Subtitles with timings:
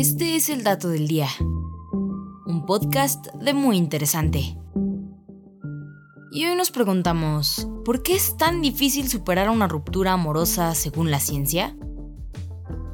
[0.00, 1.28] Este es el dato del día,
[2.46, 4.56] un podcast de muy interesante.
[6.32, 11.20] Y hoy nos preguntamos, ¿por qué es tan difícil superar una ruptura amorosa según la
[11.20, 11.76] ciencia?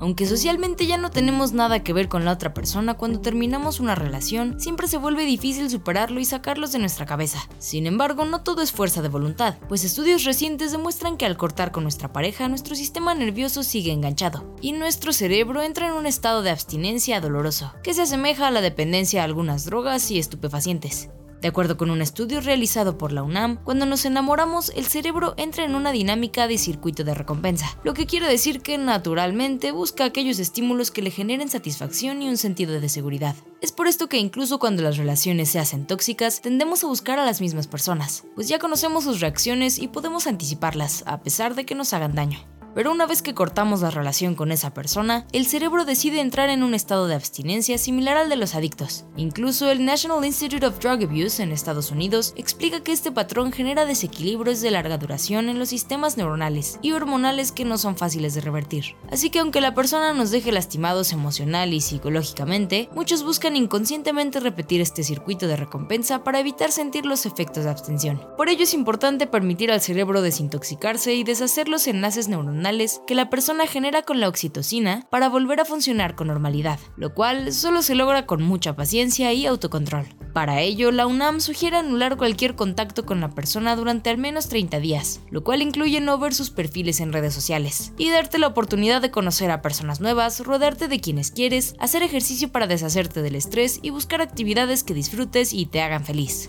[0.00, 3.94] Aunque socialmente ya no tenemos nada que ver con la otra persona, cuando terminamos una
[3.94, 7.48] relación, siempre se vuelve difícil superarlo y sacarlos de nuestra cabeza.
[7.58, 11.72] Sin embargo, no todo es fuerza de voluntad, pues estudios recientes demuestran que al cortar
[11.72, 16.42] con nuestra pareja, nuestro sistema nervioso sigue enganchado, y nuestro cerebro entra en un estado
[16.42, 21.08] de abstinencia doloroso, que se asemeja a la dependencia a algunas drogas y estupefacientes.
[21.44, 25.66] De acuerdo con un estudio realizado por la UNAM, cuando nos enamoramos el cerebro entra
[25.66, 30.38] en una dinámica de circuito de recompensa, lo que quiere decir que naturalmente busca aquellos
[30.38, 33.36] estímulos que le generen satisfacción y un sentido de seguridad.
[33.60, 37.26] Es por esto que incluso cuando las relaciones se hacen tóxicas, tendemos a buscar a
[37.26, 41.74] las mismas personas, pues ya conocemos sus reacciones y podemos anticiparlas, a pesar de que
[41.74, 42.38] nos hagan daño.
[42.74, 46.64] Pero una vez que cortamos la relación con esa persona, el cerebro decide entrar en
[46.64, 49.04] un estado de abstinencia similar al de los adictos.
[49.16, 53.86] Incluso el National Institute of Drug Abuse en Estados Unidos explica que este patrón genera
[53.86, 58.40] desequilibrios de larga duración en los sistemas neuronales y hormonales que no son fáciles de
[58.40, 58.96] revertir.
[59.10, 64.80] Así que aunque la persona nos deje lastimados emocional y psicológicamente, muchos buscan inconscientemente repetir
[64.80, 68.20] este circuito de recompensa para evitar sentir los efectos de abstención.
[68.36, 72.63] Por ello es importante permitir al cerebro desintoxicarse y deshacer los enlaces neuronales
[73.06, 77.52] que la persona genera con la oxitocina para volver a funcionar con normalidad, lo cual
[77.52, 80.06] solo se logra con mucha paciencia y autocontrol.
[80.32, 84.80] Para ello, la UNAM sugiere anular cualquier contacto con la persona durante al menos 30
[84.80, 89.02] días, lo cual incluye no ver sus perfiles en redes sociales, y darte la oportunidad
[89.02, 93.78] de conocer a personas nuevas, rodearte de quienes quieres, hacer ejercicio para deshacerte del estrés
[93.82, 96.48] y buscar actividades que disfrutes y te hagan feliz.